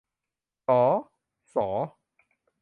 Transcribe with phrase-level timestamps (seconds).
[0.67, 0.81] ศอ
[1.53, 1.67] ษอ